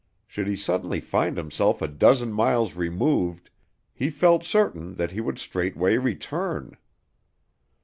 [0.25, 3.51] Should he suddenly find himself a dozen miles removed,
[3.93, 6.75] he felt certain that he would straightway return.